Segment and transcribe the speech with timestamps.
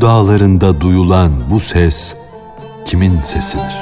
[0.00, 2.14] Dağlarında duyulan bu ses
[2.84, 3.76] kimin sesidir?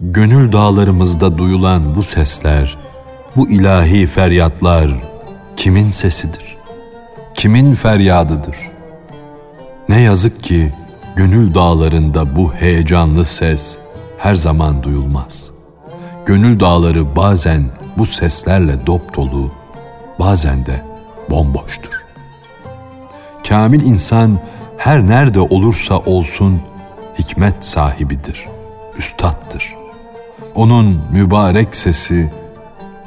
[0.00, 2.78] Gönül dağlarımızda duyulan bu sesler,
[3.36, 4.90] bu ilahi feryatlar
[5.56, 6.56] kimin sesidir?
[7.34, 8.56] Kimin feryadıdır?
[9.88, 10.72] Ne yazık ki
[11.16, 13.78] gönül dağlarında bu heyecanlı ses
[14.18, 15.50] her zaman duyulmaz.
[16.26, 19.57] Gönül dağları bazen bu seslerle dop dolu,
[20.18, 20.84] bazen de
[21.30, 22.04] bomboştur.
[23.48, 24.38] Kamil insan
[24.76, 26.60] her nerede olursa olsun
[27.18, 28.46] hikmet sahibidir,
[28.98, 29.74] üstattır.
[30.54, 32.32] Onun mübarek sesi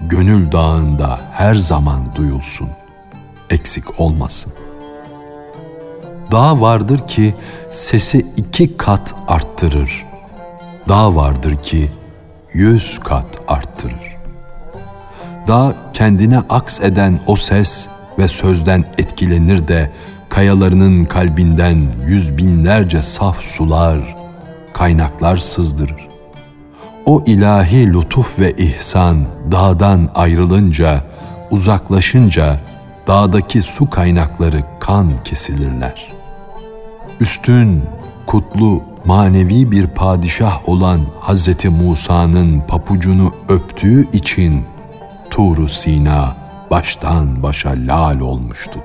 [0.01, 2.69] gönül dağında her zaman duyulsun,
[3.49, 4.53] eksik olmasın.
[6.31, 7.35] Dağ vardır ki
[7.71, 10.05] sesi iki kat arttırır.
[10.89, 11.91] Dağ vardır ki
[12.53, 14.10] yüz kat arttırır.
[15.51, 17.87] Dağ kendine aks eden o ses
[18.19, 19.91] ve sözden etkilenir de
[20.29, 24.15] kayalarının kalbinden yüz binlerce saf sular,
[24.73, 26.07] kaynaklar sızdırır.
[27.05, 29.17] O ilahi lütuf ve ihsan
[29.51, 31.01] dağdan ayrılınca,
[31.51, 32.59] uzaklaşınca
[33.07, 36.13] dağdaki su kaynakları kan kesilirler.
[37.19, 37.83] Üstün,
[38.25, 41.65] kutlu, manevi bir padişah olan Hz.
[41.65, 44.65] Musa'nın papucunu öptüğü için
[45.31, 46.35] Tur Sina
[46.71, 48.79] baştan başa lal olmuştu.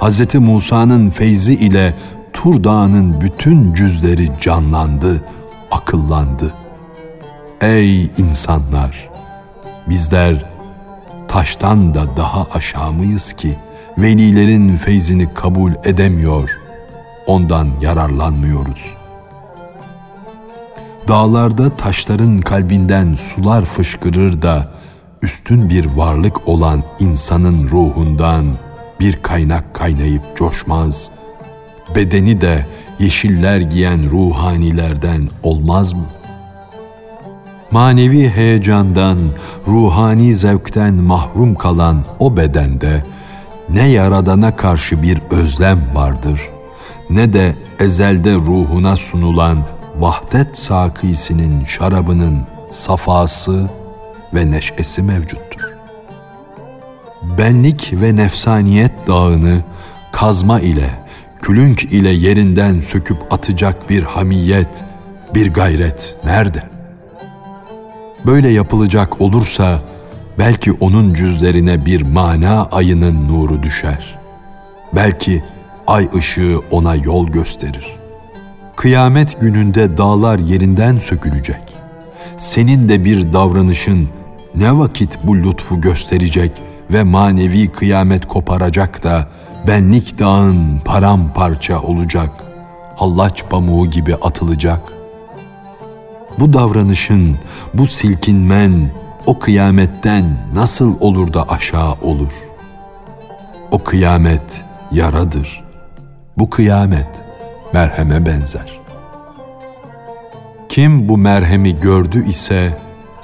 [0.00, 0.34] Hz.
[0.34, 1.94] Musa'nın feyzi ile
[2.32, 5.24] Tur Dağı'nın bütün cüzleri canlandı,
[5.70, 6.54] akıllandı.
[7.60, 9.10] Ey insanlar!
[9.88, 10.50] Bizler
[11.28, 13.56] taştan da daha aşağı mıyız ki
[13.98, 16.50] velilerin feyzini kabul edemiyor,
[17.26, 18.94] ondan yararlanmıyoruz.
[21.08, 24.76] Dağlarda taşların kalbinden sular fışkırır da
[25.26, 28.46] üstün bir varlık olan insanın ruhundan
[29.00, 31.10] bir kaynak kaynayıp coşmaz.
[31.94, 32.66] Bedeni de
[32.98, 36.06] yeşiller giyen ruhanilerden olmaz mı?
[37.70, 39.18] Manevi heyecandan,
[39.68, 43.04] ruhani zevkten mahrum kalan o bedende
[43.68, 46.40] ne yaradana karşı bir özlem vardır,
[47.10, 49.58] ne de ezelde ruhuna sunulan
[49.98, 52.38] vahdet sakisinin şarabının
[52.70, 53.68] safası
[54.34, 55.60] ve neşesi mevcuttur.
[57.38, 59.60] Benlik ve nefsaniyet dağını
[60.12, 60.90] kazma ile,
[61.42, 64.84] külünk ile yerinden söküp atacak bir hamiyet,
[65.34, 66.62] bir gayret nerede?
[68.26, 69.80] Böyle yapılacak olursa
[70.38, 74.18] belki onun cüzlerine bir mana ayının nuru düşer.
[74.94, 75.42] Belki
[75.86, 77.96] ay ışığı ona yol gösterir.
[78.76, 81.75] Kıyamet gününde dağlar yerinden sökülecek.
[82.36, 84.08] Senin de bir davranışın
[84.54, 86.52] ne vakit bu lütfu gösterecek
[86.90, 89.28] ve manevi kıyamet koparacak da
[89.66, 92.30] benlik dağın paramparça olacak,
[92.96, 94.92] hallaç pamuğu gibi atılacak.
[96.38, 97.38] Bu davranışın,
[97.74, 98.90] bu silkinmen
[99.26, 102.32] o kıyametten nasıl olur da aşağı olur?
[103.70, 105.64] O kıyamet yaradır.
[106.38, 107.08] Bu kıyamet
[107.72, 108.85] merheme benzer.
[110.76, 112.78] Kim bu merhemi gördü ise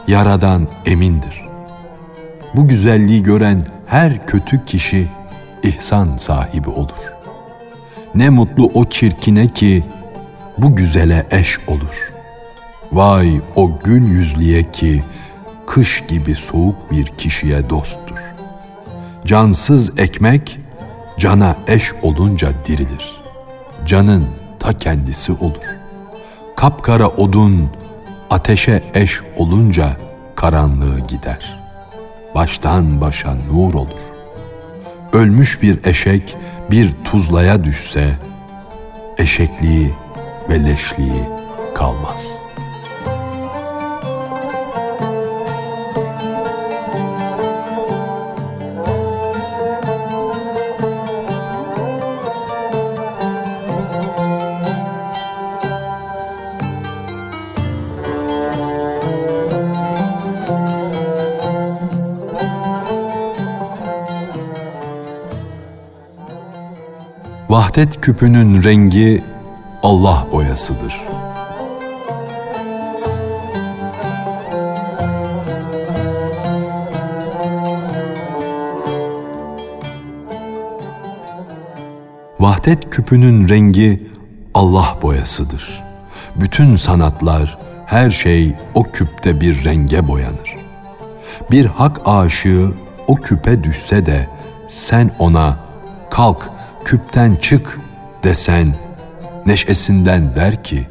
[0.08, 1.42] yaradan emindir.
[2.54, 5.08] Bu güzelliği gören her kötü kişi
[5.62, 7.12] ihsan sahibi olur.
[8.14, 9.84] Ne mutlu o çirkine ki
[10.58, 12.12] bu güzele eş olur.
[12.92, 15.04] Vay o gül yüzlüye ki
[15.66, 18.18] kış gibi soğuk bir kişiye dosttur.
[19.24, 20.60] Cansız ekmek
[21.18, 23.22] cana eş olunca dirilir.
[23.86, 24.26] Canın
[24.58, 25.81] ta kendisi olur.
[26.62, 27.70] Kapkara odun
[28.30, 29.96] ateşe eş olunca
[30.34, 31.60] karanlığı gider.
[32.34, 34.00] Baştan başa nur olur.
[35.12, 36.36] Ölmüş bir eşek
[36.70, 38.18] bir tuzlaya düşse
[39.18, 39.94] eşekliği
[40.48, 41.28] ve leşliği
[41.74, 42.41] kalmaz.''
[67.72, 69.22] Vahdet küpünün rengi
[69.82, 71.00] Allah boyasıdır.
[82.40, 84.10] Vahdet küpünün rengi
[84.54, 85.82] Allah boyasıdır.
[86.36, 90.56] Bütün sanatlar, her şey o küpte bir renge boyanır.
[91.50, 92.72] Bir hak aşığı
[93.06, 94.28] o küpe düşse de
[94.68, 95.58] sen ona
[96.10, 96.50] kalk
[96.92, 97.80] küpten çık
[98.24, 98.74] desen
[99.46, 100.86] neşesinden der ki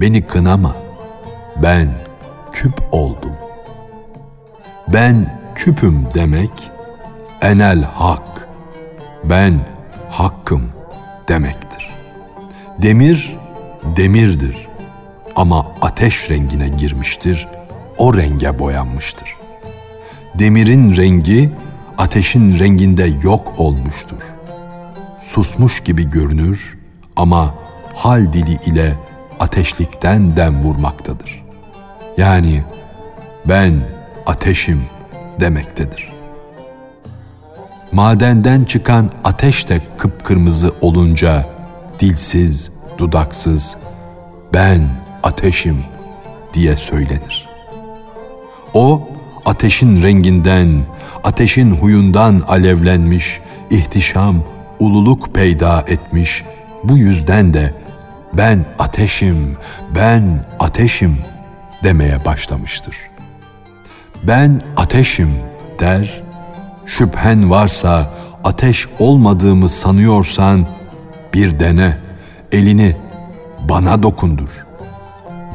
[0.00, 0.76] beni kınama
[1.62, 1.88] ben
[2.52, 3.32] küp oldum.
[4.88, 6.50] Ben küpüm demek
[7.42, 8.48] enel hak
[9.24, 9.60] ben
[10.10, 10.72] hakkım
[11.28, 11.90] demektir.
[12.82, 13.36] Demir
[13.96, 14.68] demirdir
[15.36, 17.48] ama ateş rengine girmiştir,
[17.98, 19.36] o renge boyanmıştır.
[20.34, 21.54] Demirin rengi
[21.98, 24.35] ateşin renginde yok olmuştur.
[25.36, 26.78] Susmuş gibi görünür
[27.16, 27.54] ama
[27.94, 28.94] hal dili ile
[29.40, 31.44] ateşlikten dem vurmaktadır.
[32.16, 32.64] Yani
[33.46, 33.74] ben
[34.26, 34.82] ateşim
[35.40, 36.12] demektedir.
[37.92, 41.46] Madenden çıkan ateş de kıpkırmızı olunca
[42.00, 43.76] dilsiz, dudaksız
[44.52, 44.88] ben
[45.22, 45.84] ateşim
[46.54, 47.48] diye söylenir.
[48.74, 49.08] O
[49.44, 50.86] ateşin renginden,
[51.24, 53.40] ateşin huyundan alevlenmiş,
[53.70, 54.42] ihtişam,
[54.78, 56.44] ululuk peyda etmiş.
[56.84, 57.74] Bu yüzden de
[58.32, 59.56] ben ateşim,
[59.94, 61.18] ben ateşim
[61.84, 62.96] demeye başlamıştır.
[64.22, 65.30] Ben ateşim
[65.80, 66.22] der,
[66.86, 68.14] şüphen varsa
[68.44, 70.66] ateş olmadığımı sanıyorsan
[71.34, 71.96] bir dene,
[72.52, 72.96] elini
[73.68, 74.48] bana dokundur.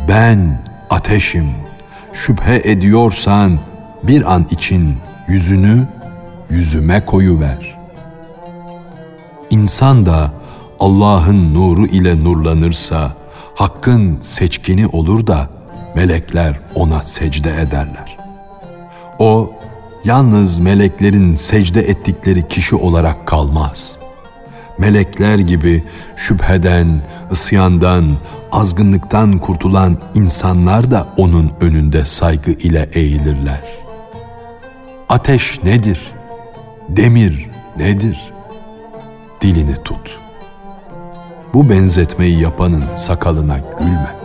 [0.07, 1.49] Ben ateşim,
[2.13, 3.59] şüphe ediyorsan
[4.03, 4.97] bir an için
[5.27, 5.87] yüzünü
[6.49, 7.80] yüzüme koyuver.
[9.51, 10.31] İnsan da
[10.79, 13.11] Allah'ın nuru ile nurlanırsa,
[13.55, 15.49] hakkın seçkini olur da
[15.95, 18.17] melekler ona secde ederler.
[19.19, 19.53] O
[20.05, 23.97] yalnız meleklerin secde ettikleri kişi olarak kalmaz.
[24.77, 25.83] Melekler gibi
[26.15, 27.01] şüpheden,
[27.31, 28.17] ısyandan,
[28.51, 33.61] azgınlıktan kurtulan insanlar da onun önünde saygı ile eğilirler.
[35.09, 35.99] Ateş nedir?
[36.89, 38.31] Demir nedir?
[39.41, 40.19] Dilini tut.
[41.53, 44.15] Bu benzetmeyi yapanın sakalına gülme.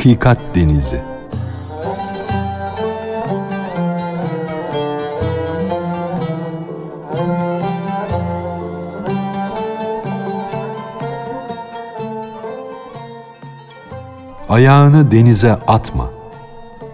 [0.00, 1.02] Hakikat Denizi
[14.48, 16.10] Ayağını denize atma.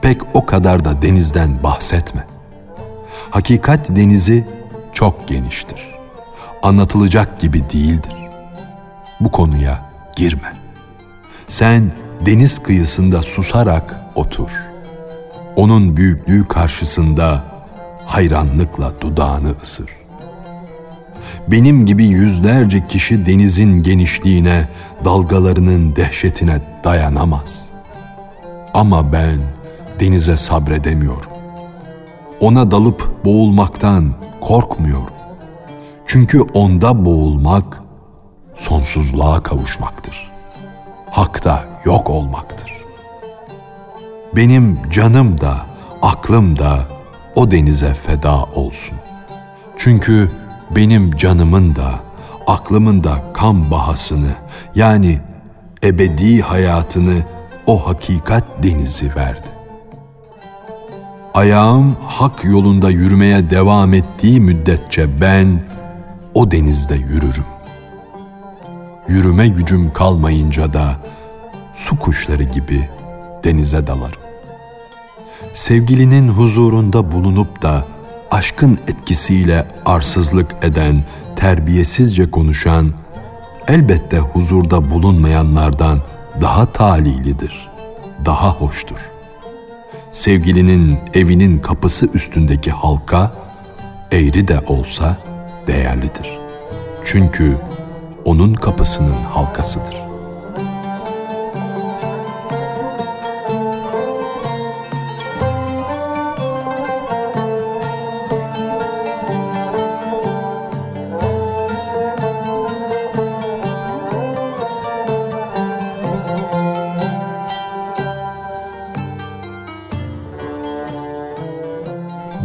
[0.02, 2.26] Pek o kadar da denizden bahsetme.
[3.30, 4.46] Hakikat denizi
[4.92, 5.94] çok geniştir.
[6.62, 8.16] Anlatılacak gibi değildir.
[9.20, 10.52] Bu konuya girme.
[11.48, 11.92] Sen
[12.26, 14.50] deniz kıyısında susarak otur.
[15.56, 17.44] Onun büyüklüğü karşısında
[18.06, 19.90] hayranlıkla dudağını ısır.
[21.48, 24.68] Benim gibi yüzlerce kişi denizin genişliğine,
[25.04, 27.66] dalgalarının dehşetine dayanamaz.
[28.74, 29.38] Ama ben
[30.00, 31.30] denize sabredemiyorum.
[32.40, 35.14] Ona dalıp boğulmaktan korkmuyorum.
[36.06, 37.82] Çünkü onda boğulmak
[38.56, 40.25] sonsuzluğa kavuşmaktır.
[41.16, 42.72] Hakta yok olmaktır.
[44.36, 45.66] Benim canım da,
[46.02, 46.78] aklım da
[47.34, 48.96] o denize feda olsun.
[49.76, 50.30] Çünkü
[50.70, 51.90] benim canımın da,
[52.46, 54.30] aklımın da kan bahasını
[54.74, 55.20] yani
[55.84, 57.16] ebedi hayatını
[57.66, 59.48] o hakikat denizi verdi.
[61.34, 65.62] Ayağım hak yolunda yürümeye devam ettiği müddetçe ben
[66.34, 67.55] o denizde yürürüm.
[69.08, 70.96] Yürüme gücüm kalmayınca da
[71.74, 72.88] su kuşları gibi
[73.44, 74.20] denize dalarım.
[75.52, 77.84] Sevgilinin huzurunda bulunup da
[78.30, 81.04] aşkın etkisiyle arsızlık eden,
[81.36, 82.92] terbiyesizce konuşan,
[83.68, 86.00] elbette huzurda bulunmayanlardan
[86.40, 87.68] daha talilidir,
[88.24, 89.10] daha hoştur.
[90.10, 93.32] Sevgilinin evinin kapısı üstündeki halka,
[94.12, 95.16] eğri de olsa
[95.66, 96.38] değerlidir.
[97.04, 97.56] Çünkü
[98.26, 100.06] onun kapısının halkasıdır.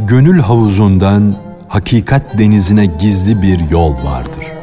[0.08, 1.36] gönül havuzundan
[1.68, 4.61] hakikat denizine gizli bir yol vardır.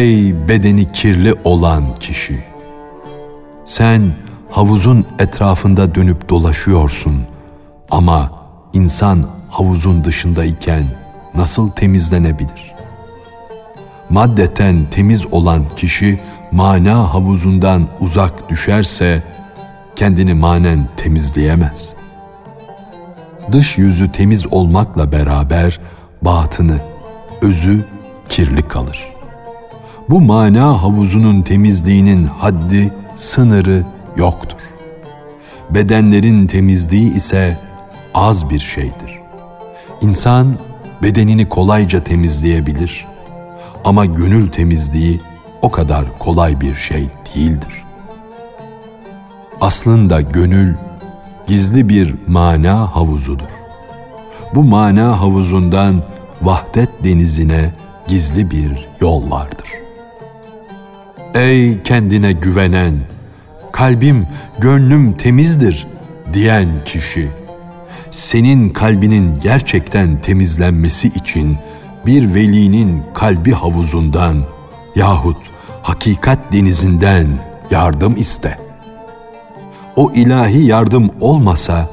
[0.00, 2.44] Ey bedeni kirli olan kişi!
[3.64, 4.12] Sen
[4.50, 7.26] havuzun etrafında dönüp dolaşıyorsun
[7.90, 8.32] ama
[8.72, 10.84] insan havuzun dışındayken
[11.34, 12.74] nasıl temizlenebilir?
[14.10, 16.20] Maddeten temiz olan kişi
[16.52, 19.22] mana havuzundan uzak düşerse
[19.96, 21.92] kendini manen temizleyemez.
[23.52, 25.80] Dış yüzü temiz olmakla beraber
[26.22, 26.78] batını,
[27.42, 27.84] özü
[28.28, 29.19] kirli kalır.
[30.10, 33.84] Bu mana havuzunun temizliğinin haddi, sınırı
[34.16, 34.60] yoktur.
[35.70, 37.58] Bedenlerin temizliği ise
[38.14, 39.20] az bir şeydir.
[40.00, 40.56] İnsan
[41.02, 43.06] bedenini kolayca temizleyebilir
[43.84, 45.20] ama gönül temizliği
[45.62, 47.84] o kadar kolay bir şey değildir.
[49.60, 50.74] Aslında gönül
[51.46, 53.50] gizli bir mana havuzudur.
[54.54, 56.02] Bu mana havuzundan
[56.42, 57.74] vahdet denizine
[58.08, 59.69] gizli bir yol vardır.
[61.34, 62.94] Ey kendine güvenen,
[63.72, 64.26] kalbim,
[64.58, 65.86] gönlüm temizdir
[66.32, 67.28] diyen kişi,
[68.10, 71.58] senin kalbinin gerçekten temizlenmesi için
[72.06, 74.42] bir velinin kalbi havuzundan
[74.96, 75.36] yahut
[75.82, 77.26] hakikat denizinden
[77.70, 78.58] yardım iste.
[79.96, 81.90] O ilahi yardım olmasa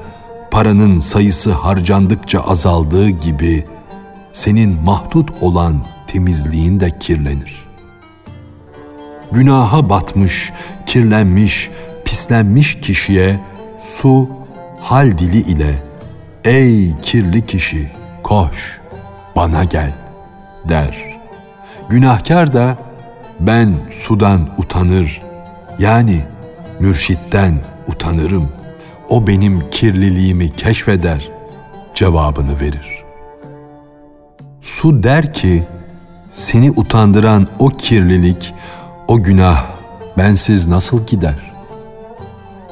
[0.51, 3.65] paranın sayısı harcandıkça azaldığı gibi
[4.34, 7.67] senin mahdut olan temizliğin de kirlenir.
[9.32, 10.52] Günaha batmış,
[10.86, 11.70] kirlenmiş,
[12.06, 13.40] pislenmiş kişiye
[13.80, 14.30] su
[14.82, 15.76] hal dili ile
[16.46, 17.92] ''Ey kirli kişi,
[18.24, 18.80] koş,
[19.36, 20.08] bana gel.''
[20.70, 21.20] der.
[21.90, 22.78] Günahkar da
[23.40, 25.22] ben sudan utanır,
[25.80, 26.22] yani
[26.80, 28.50] mürşitten utanırım.
[29.10, 31.30] O benim kirliliğimi keşfeder,
[31.94, 33.04] cevabını verir.
[34.62, 35.64] Su der ki,
[36.32, 38.54] seni utandıran o kirlilik,
[39.08, 39.66] o günah
[40.18, 41.54] bensiz nasıl gider?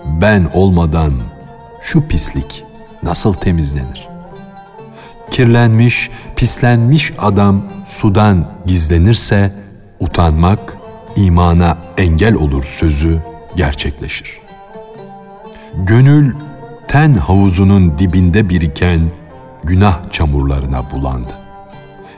[0.06, 1.14] Ben olmadan
[1.82, 2.64] şu pislik
[3.04, 4.08] nasıl temizlenir?
[5.32, 9.52] Kirlenmiş, pislenmiş adam sudan gizlenirse
[10.00, 10.78] utanmak
[11.16, 13.22] imana engel olur sözü
[13.56, 14.40] gerçekleşir.
[15.76, 16.36] Gönül
[16.88, 19.12] ten havuzunun dibinde biriken
[19.64, 21.40] günah çamurlarına bulandı.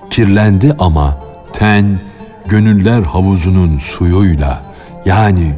[0.09, 1.19] Kirlendi ama
[1.53, 2.00] ten
[2.49, 4.63] gönüller havuzunun suyuyla
[5.05, 5.53] yani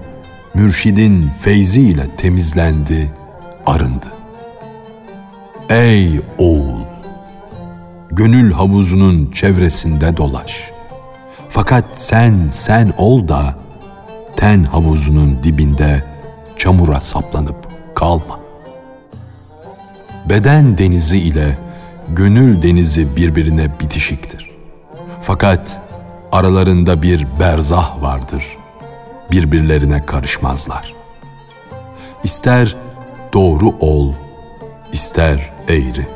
[0.53, 3.09] mürşidin feyziyle temizlendi,
[3.65, 4.07] arındı.
[5.69, 6.81] Ey oğul!
[8.11, 10.71] Gönül havuzunun çevresinde dolaş.
[11.49, 13.55] Fakat sen sen ol da
[14.35, 16.03] ten havuzunun dibinde
[16.57, 18.39] çamura saplanıp kalma.
[20.29, 21.57] Beden denizi ile
[22.09, 24.51] gönül denizi birbirine bitişiktir.
[25.21, 25.79] Fakat
[26.31, 28.43] aralarında bir berzah vardır.
[29.31, 30.93] Birbirlerine karışmazlar.
[32.23, 32.75] İster
[33.33, 34.13] doğru ol,
[34.93, 36.07] ister eğri.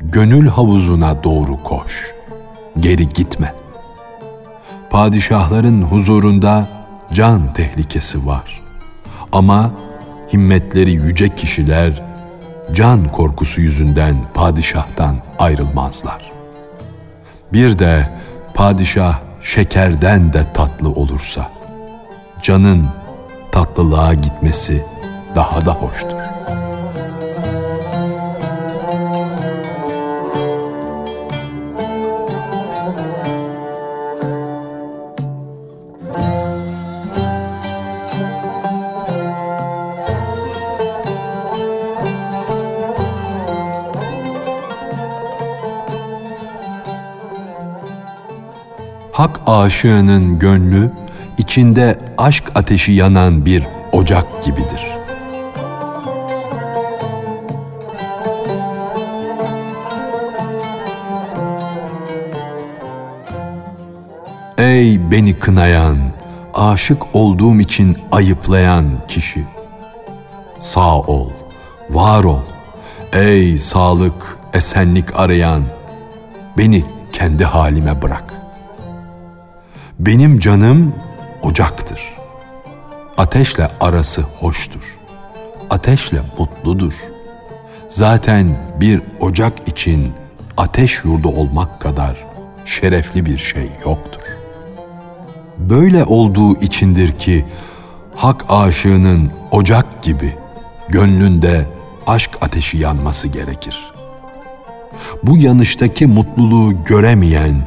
[0.00, 2.14] Gönül havuzuna doğru koş.
[2.80, 3.54] Geri gitme.
[4.90, 6.68] Padişahların huzurunda
[7.12, 8.62] can tehlikesi var.
[9.32, 9.70] Ama
[10.32, 12.02] himmetleri yüce kişiler
[12.72, 16.32] can korkusu yüzünden padişahtan ayrılmazlar.
[17.52, 18.08] Bir de
[18.54, 21.50] padişah şekerden de tatlı olursa,
[22.42, 22.86] canın
[23.52, 24.84] tatlılığa gitmesi
[25.34, 26.18] daha da hoştur.
[49.46, 50.92] Aşığının gönlü
[51.38, 54.92] içinde aşk ateşi yanan bir ocak gibidir.
[64.58, 65.98] Ey beni kınayan,
[66.54, 69.44] aşık olduğum için ayıplayan kişi.
[70.58, 71.30] Sağ ol,
[71.90, 72.40] var ol.
[73.12, 75.62] Ey sağlık, esenlik arayan,
[76.58, 78.31] beni kendi halime bırak.''
[79.98, 80.94] Benim canım
[81.42, 82.00] ocaktır.
[83.16, 84.98] Ateşle arası hoştur.
[85.70, 86.92] Ateşle mutludur.
[87.88, 90.12] Zaten bir ocak için
[90.56, 92.24] ateş yurdu olmak kadar
[92.64, 94.22] şerefli bir şey yoktur.
[95.58, 97.44] Böyle olduğu içindir ki
[98.14, 100.34] hak aşığının ocak gibi
[100.88, 101.66] gönlünde
[102.06, 103.92] aşk ateşi yanması gerekir.
[105.22, 107.62] Bu yanıştaki mutluluğu göremeyen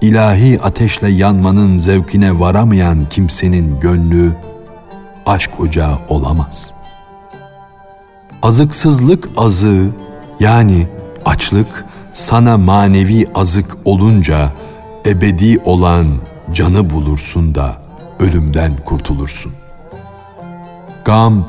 [0.00, 4.32] ilahi ateşle yanmanın zevkine varamayan kimsenin gönlü
[5.26, 6.72] aşk ocağı olamaz.
[8.42, 9.90] Azıksızlık azı
[10.40, 10.86] yani
[11.24, 14.52] açlık sana manevi azık olunca
[15.06, 16.06] ebedi olan
[16.52, 17.82] canı bulursun da
[18.18, 19.52] ölümden kurtulursun.
[21.04, 21.48] Gam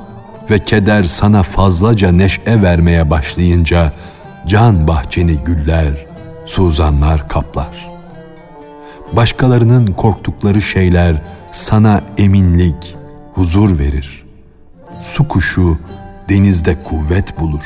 [0.49, 3.93] ve keder sana fazlaca neşe vermeye başlayınca
[4.47, 6.05] can bahçeni güller,
[6.45, 7.90] suzanlar kaplar.
[9.11, 12.95] Başkalarının korktukları şeyler sana eminlik,
[13.33, 14.25] huzur verir.
[14.99, 15.77] Su kuşu
[16.29, 17.63] denizde kuvvet bulur.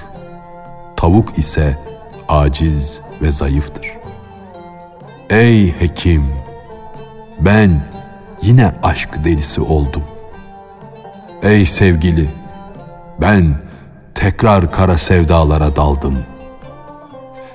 [0.96, 1.78] Tavuk ise
[2.30, 3.92] aciz ve zayıftır.
[5.30, 6.26] Ey hekim!
[7.40, 7.86] Ben
[8.42, 10.04] yine aşk delisi oldum.
[11.44, 12.30] Ey sevgili!
[13.22, 13.56] Ben
[14.16, 16.18] tekrar kara sevdalara daldım.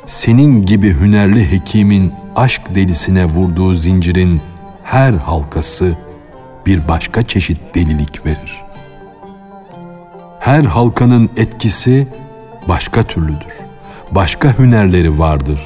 [0.06, 4.40] Senin gibi hünerli hekimin aşk delisine vurduğu zincirin
[4.82, 5.96] her halkası
[6.66, 8.62] bir başka çeşit delilik verir.
[10.40, 12.08] Her halkanın etkisi
[12.68, 13.60] başka türlüdür.
[14.10, 15.60] Başka hünerleri vardır.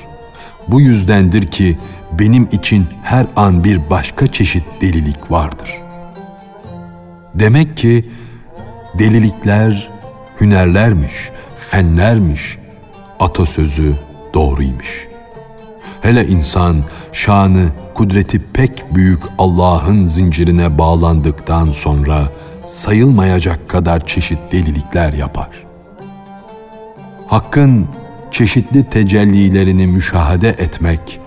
[0.69, 1.79] Bu yüzdendir ki
[2.13, 5.71] benim için her an bir başka çeşit delilik vardır.
[7.35, 8.11] Demek ki
[8.99, 9.91] delilikler
[10.41, 12.59] hünerlermiş, fenlermiş.
[13.21, 13.95] Atasözü
[14.35, 15.14] doğruymuş.
[16.05, 22.23] Hele insan şanı, kudreti pek büyük Allah'ın zincirine bağlandıktan sonra
[22.67, 25.49] sayılmayacak kadar çeşit delilikler yapar.
[27.27, 27.89] Hakkın
[28.31, 31.21] çeşitli tecellilerini müşahede etmek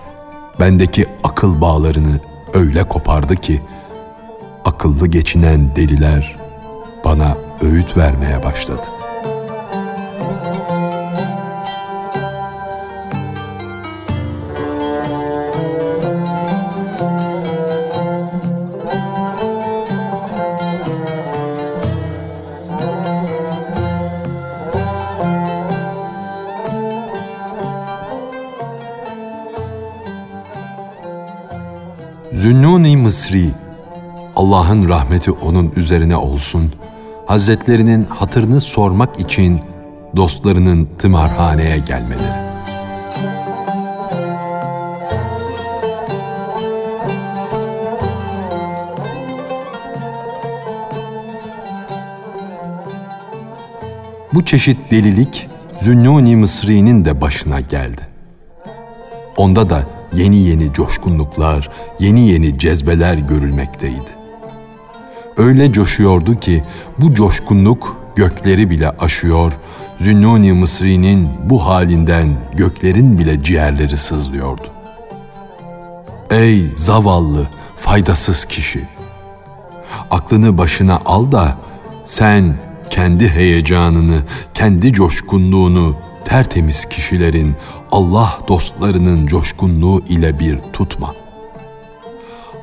[0.60, 2.20] bendeki akıl bağlarını
[2.54, 3.62] öyle kopardı ki
[4.64, 6.36] akıllı geçinen deliler
[7.04, 8.97] bana öğüt vermeye başladı.
[34.48, 36.72] Allah'ın rahmeti onun üzerine olsun,
[37.26, 39.60] Hazretlerinin hatırını sormak için
[40.16, 42.48] dostlarının tımarhaneye gelmeleri.
[54.34, 55.48] Bu çeşit delilik
[55.80, 58.08] Zünnuni Mısri'nin de başına geldi.
[59.36, 59.82] Onda da
[60.12, 64.17] yeni yeni coşkunluklar, yeni yeni cezbeler görülmekteydi.
[65.38, 66.64] Öyle coşuyordu ki
[66.98, 69.52] bu coşkunluk gökleri bile aşıyor,
[69.98, 74.66] Zünnuni Mısri'nin bu halinden göklerin bile ciğerleri sızlıyordu.
[76.30, 78.88] Ey zavallı, faydasız kişi!
[80.10, 81.56] Aklını başına al da
[82.04, 82.56] sen
[82.90, 84.22] kendi heyecanını,
[84.54, 87.54] kendi coşkunluğunu tertemiz kişilerin,
[87.92, 91.14] Allah dostlarının coşkunluğu ile bir tutma.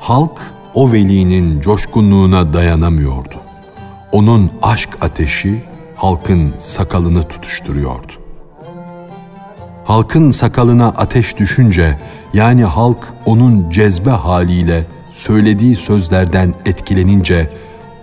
[0.00, 3.34] Halk o velinin coşkunluğuna dayanamıyordu.
[4.12, 5.64] Onun aşk ateşi
[5.96, 8.12] halkın sakalını tutuşturuyordu.
[9.84, 11.98] Halkın sakalına ateş düşünce
[12.32, 17.50] yani halk onun cezbe haliyle söylediği sözlerden etkilenince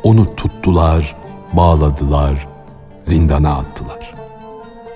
[0.03, 1.15] onu tuttular,
[1.53, 2.47] bağladılar,
[3.03, 4.13] zindana attılar.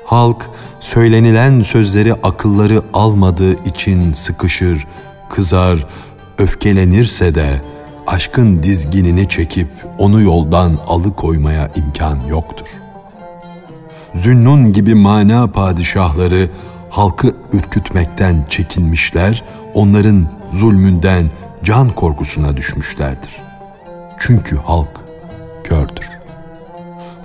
[0.05, 4.87] Halk söylenilen sözleri akılları almadığı için sıkışır,
[5.29, 5.87] kızar,
[6.37, 7.61] öfkelenirse de
[8.07, 12.67] aşkın dizginini çekip onu yoldan alıkoymaya imkan yoktur.
[14.15, 16.49] Zünnun gibi mana padişahları
[16.89, 21.29] halkı ürkütmekten çekinmişler, onların zulmünden
[21.63, 23.35] can korkusuna düşmüşlerdir.
[24.19, 25.03] Çünkü halk
[25.63, 26.09] kördür.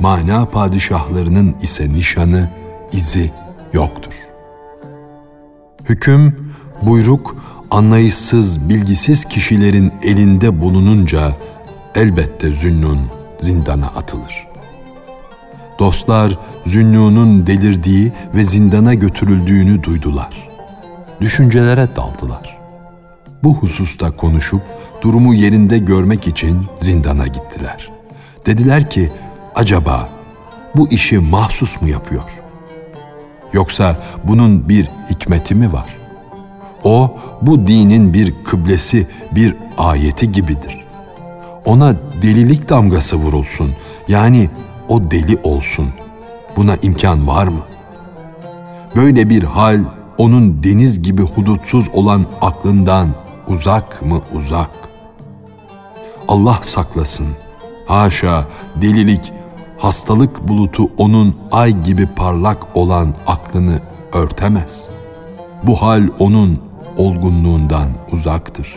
[0.01, 2.49] Mana padişahlarının ise nişanı,
[2.93, 3.31] izi
[3.73, 4.13] yoktur.
[5.85, 7.37] Hüküm, buyruk
[7.73, 11.37] anlayışsız, bilgisiz kişilerin elinde bulununca
[11.95, 12.99] elbette Zünnun
[13.41, 14.47] zindana atılır.
[15.79, 20.49] Dostlar Zünnun'un delirdiği ve zindana götürüldüğünü duydular.
[21.21, 22.59] Düşüncelere daldılar.
[23.45, 24.63] Bu hususta konuşup
[25.03, 27.91] durumu yerinde görmek için zindana gittiler.
[28.47, 29.13] Dediler ki
[29.55, 30.09] acaba
[30.77, 32.31] bu işi mahsus mu yapıyor?
[33.53, 36.02] Yoksa bunun bir hikmeti mi var?
[36.85, 40.85] O bu dinin bir kıblesi, bir ayeti gibidir.
[41.65, 43.71] Ona delilik damgası vurulsun.
[44.09, 44.51] Yani
[44.89, 45.89] o deli olsun.
[46.57, 47.61] Buna imkan var mı?
[48.97, 49.81] Böyle bir hal
[50.19, 53.09] onun deniz gibi hudutsuz olan aklından
[53.49, 54.71] uzak mı uzak.
[56.29, 57.27] Allah saklasın.
[57.87, 59.33] Haşa delilik,
[59.79, 63.81] hastalık bulutu onun ay gibi parlak olan aklını
[64.13, 64.89] örtemez.
[65.63, 66.59] Bu hal onun
[66.97, 68.77] olgunluğundan uzaktır.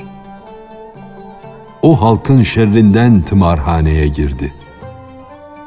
[1.81, 4.53] O halkın şerrinden tımarhaneye girdi.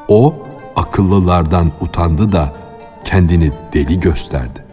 [0.09, 0.35] O
[0.77, 2.53] akıllılardan utandı da
[3.05, 4.65] kendini deli gösterdi.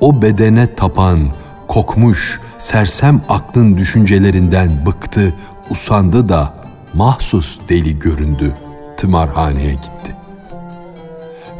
[0.00, 1.20] O bedene tapan,
[1.68, 5.34] kokmuş, sersem aklın düşüncelerinden bıktı,
[5.70, 6.54] usandı da
[6.94, 8.56] mahsus deli göründü,
[8.96, 10.16] tımarhaneye gitti.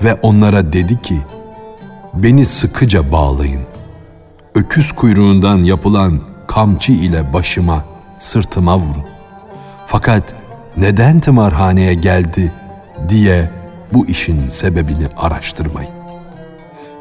[0.04, 1.18] Ve onlara dedi ki,
[2.14, 3.71] beni sıkıca bağlayın.
[4.54, 7.84] Öküz kuyruğundan yapılan kamçı ile başıma,
[8.18, 9.04] sırtıma vurun.
[9.86, 10.34] Fakat
[10.76, 12.52] neden tımarhaneye geldi
[13.08, 13.50] diye
[13.92, 15.90] bu işin sebebini araştırmayın.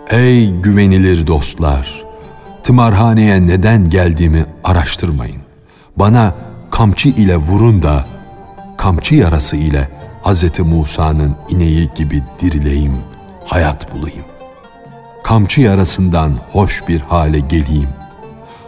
[0.09, 2.03] Ey güvenilir dostlar!
[2.63, 5.41] Tımarhaneye neden geldiğimi araştırmayın.
[5.95, 6.35] Bana
[6.71, 8.05] kamçı ile vurun da
[8.77, 9.89] kamçı yarası ile
[10.23, 10.59] Hz.
[10.59, 12.93] Musa'nın ineği gibi dirileyim,
[13.45, 14.30] hayat bulayım.
[15.31, 17.89] Kamçı yarasından hoş bir hale geleyim.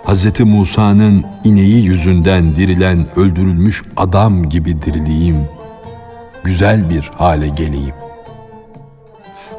[0.05, 0.39] Hz.
[0.39, 5.37] Musa'nın ineği yüzünden dirilen öldürülmüş adam gibi dirileyim.
[6.43, 7.93] Güzel bir hale geleyim.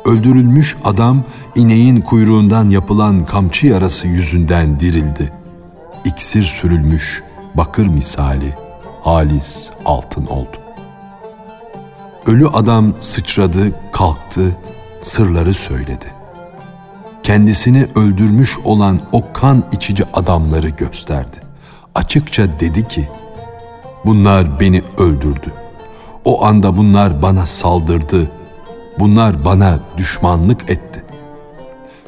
[0.05, 1.25] Öldürülmüş adam
[1.57, 5.33] ineğin kuyruğundan yapılan kamçı yarası yüzünden dirildi.
[6.05, 7.23] İksir sürülmüş
[7.55, 8.55] bakır misali
[9.03, 10.57] halis altın oldu.
[12.27, 14.57] Ölü adam sıçradı, kalktı,
[15.01, 16.14] sırları söyledi.
[17.35, 21.37] Kendisini öldürmüş olan o kan içici adamları gösterdi.
[21.95, 23.09] Açıkça dedi ki,
[24.05, 25.53] bunlar beni öldürdü.
[26.25, 28.31] O anda bunlar bana saldırdı.
[28.99, 31.05] Bunlar bana düşmanlık etti.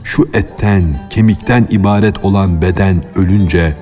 [0.05, 3.77] Şu etten, kemikten ibaret olan beden ölünce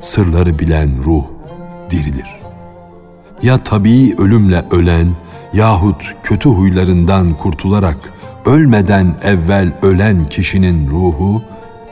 [0.00, 1.24] sırları bilen ruh
[1.90, 2.40] dirilir.
[3.42, 5.08] Ya tabii ölümle ölen
[5.52, 8.12] yahut kötü huylarından kurtularak
[8.46, 11.42] ölmeden evvel ölen kişinin ruhu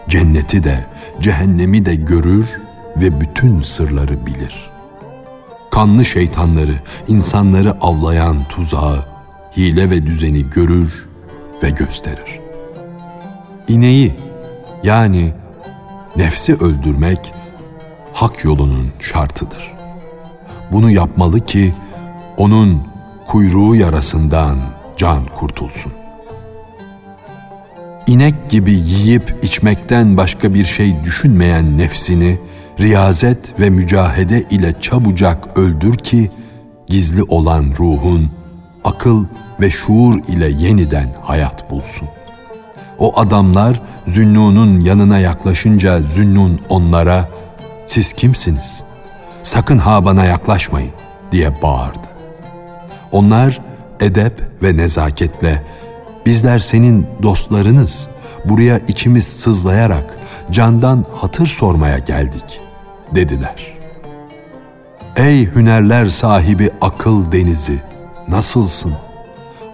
[0.09, 0.87] cenneti de
[1.21, 2.61] cehennemi de görür
[2.97, 4.71] ve bütün sırları bilir.
[5.71, 6.75] Kanlı şeytanları,
[7.09, 9.05] insanları avlayan tuzağı,
[9.57, 11.09] hile ve düzeni görür
[11.63, 12.41] ve gösterir.
[13.69, 14.15] İneği
[14.83, 15.33] yani
[16.17, 17.33] nefsi öldürmek
[18.13, 19.73] hak yolunun şartıdır.
[20.73, 21.75] Bunu yapmalı ki
[22.37, 22.83] onun
[23.27, 24.59] kuyruğu yarasından
[24.97, 26.00] can kurtulsun.
[28.11, 32.39] İnek gibi yiyip içmekten başka bir şey düşünmeyen nefsini
[32.81, 36.31] riyazet ve mücahede ile çabucak öldür ki
[36.87, 38.31] gizli olan ruhun
[38.85, 39.25] akıl
[39.61, 42.09] ve şuur ile yeniden hayat bulsun.
[42.99, 47.29] O adamlar Zünnun'un yanına yaklaşınca Zünnun onlara
[47.87, 48.81] siz kimsiniz?
[49.43, 50.93] Sakın ha bana yaklaşmayın
[51.33, 52.09] diye bağırdı.
[53.13, 53.61] Onlar
[54.01, 55.63] edep ve nezaketle
[56.27, 58.09] bizler senin dostlarınız.
[58.45, 60.19] Buraya içimiz sızlayarak
[60.51, 62.61] candan hatır sormaya geldik
[63.15, 63.75] dediler.
[65.17, 67.79] Ey hünerler sahibi akıl denizi
[68.29, 68.93] nasılsın?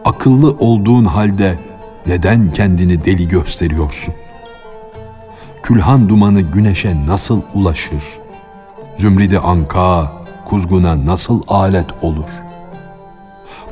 [0.05, 1.59] Akıllı olduğun halde
[2.07, 4.15] neden kendini deli gösteriyorsun?
[5.63, 8.05] Külhan dumanı güneşe nasıl ulaşır?
[8.97, 10.13] Zümridi anka,
[10.45, 12.29] kuzguna nasıl alet olur?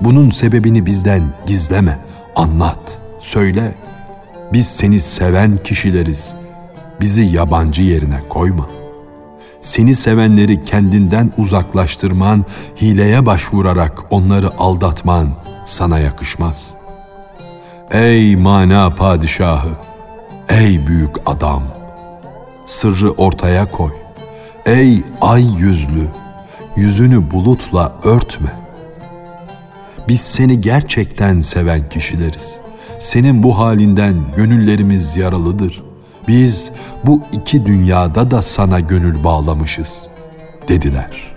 [0.00, 1.98] Bunun sebebini bizden gizleme,
[2.36, 3.74] anlat, söyle.
[4.52, 6.34] Biz seni seven kişileriz.
[7.00, 8.68] Bizi yabancı yerine koyma.
[9.60, 12.44] Seni sevenleri kendinden uzaklaştırman,
[12.80, 15.28] hileye başvurarak onları aldatman
[15.66, 16.74] sana yakışmaz.
[17.90, 19.70] Ey mana padişahı,
[20.48, 21.84] ey büyük adam.''
[22.66, 23.90] sırrı ortaya koy.
[24.66, 26.08] Ey ay yüzlü,
[26.76, 28.63] yüzünü bulutla örtme.
[30.08, 32.56] Biz seni gerçekten seven kişileriz.
[32.98, 35.82] Senin bu halinden gönüllerimiz yaralıdır.
[36.28, 36.70] Biz
[37.04, 40.06] bu iki dünyada da sana gönül bağlamışız,
[40.68, 41.34] dediler.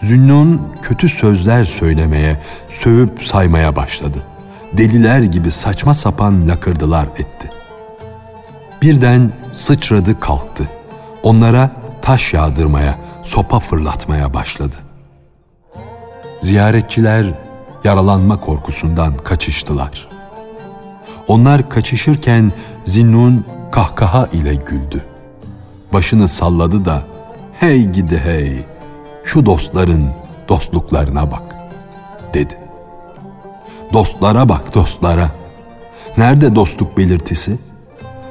[0.00, 4.18] Zünnun kötü sözler söylemeye, sövüp saymaya başladı.
[4.72, 7.50] Deliler gibi saçma sapan lakırdılar etti.
[8.82, 10.68] Birden sıçradı kalktı.
[11.22, 11.70] Onlara
[12.02, 14.76] taş yağdırmaya, sopa fırlatmaya başladı.
[16.40, 17.26] Ziyaretçiler
[17.84, 20.08] yaralanma korkusundan kaçıştılar.
[21.28, 22.52] Onlar kaçışırken
[22.84, 25.04] Zinnun kahkaha ile güldü.
[25.92, 27.02] Başını salladı da
[27.52, 28.52] hey gidi hey
[29.24, 30.10] şu dostların
[30.48, 31.56] dostluklarına bak
[32.34, 32.58] dedi.
[33.92, 35.30] Dostlara bak dostlara.
[36.16, 37.58] Nerede dostluk belirtisi?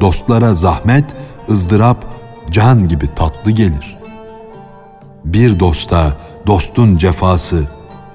[0.02, 1.06] Dostlara zahmet,
[1.50, 2.06] ızdırap,
[2.52, 3.98] can gibi tatlı gelir.
[5.26, 6.14] Bir dosta
[6.48, 7.68] dostun cefası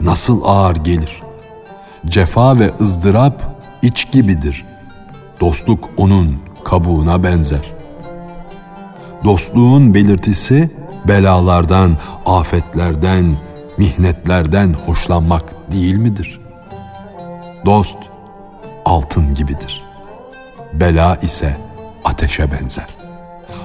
[0.05, 1.23] nasıl ağır gelir?
[2.07, 3.43] Cefa ve ızdırap
[3.83, 4.65] iç gibidir.
[5.41, 7.73] Dostluk onun kabuğuna benzer.
[9.25, 10.71] Dostluğun belirtisi
[11.09, 13.37] belalardan, afetlerden,
[13.79, 16.41] mihnetlerden hoşlanmak değil midir?
[17.67, 17.99] Dost
[18.85, 19.83] altın gibidir.
[20.73, 21.57] Bela ise
[22.05, 22.87] ateşe benzer.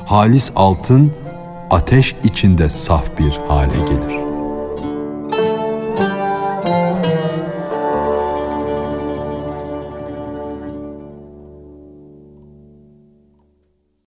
[0.06, 1.14] Halis altın
[1.72, 4.27] ateş içinde saf bir hale gelir.''